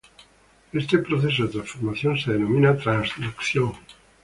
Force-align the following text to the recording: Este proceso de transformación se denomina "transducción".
Este 0.73 0.97
proceso 0.97 1.43
de 1.43 1.49
transformación 1.51 2.17
se 2.17 2.33
denomina 2.33 2.75
"transducción". 2.75 3.73